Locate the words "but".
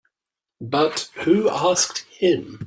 0.61-1.11